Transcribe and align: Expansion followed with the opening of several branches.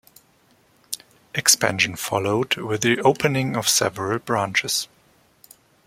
Expansion 1.35 1.95
followed 1.95 2.55
with 2.57 2.81
the 2.81 2.99
opening 3.01 3.55
of 3.55 3.69
several 3.69 4.17
branches. 4.17 4.87